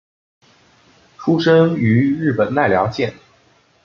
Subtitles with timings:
[1.19, 3.13] 出身于日本奈良县。